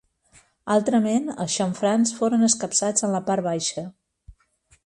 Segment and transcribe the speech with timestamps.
[0.75, 3.89] Altrament, els xamfrans foren escapçats en la part baixa.